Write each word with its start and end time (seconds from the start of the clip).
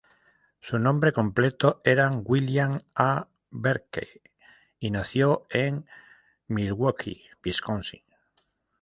Su 0.61 0.79
nombre 0.79 1.11
completo 1.13 1.79
era 1.85 2.09
William 2.09 2.81
A. 2.95 3.27
Berke, 3.51 4.21
y 4.79 4.89
nació 4.89 5.45
en 5.51 5.85
Milwaukee, 6.47 7.27
Wisconsin. 7.45 8.01